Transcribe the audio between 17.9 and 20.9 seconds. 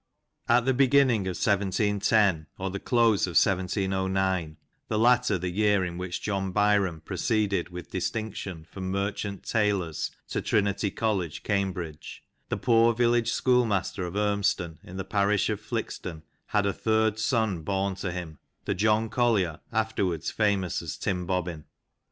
to him, the John Collier afterwards famous